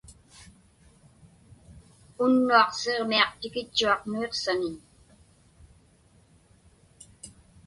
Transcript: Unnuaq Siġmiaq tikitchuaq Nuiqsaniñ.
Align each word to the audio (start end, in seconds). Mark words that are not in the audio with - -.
Unnuaq 2.23 2.69
Siġmiaq 2.79 3.31
tikitchuaq 3.39 4.01
Nuiqsaniñ. 4.11 4.77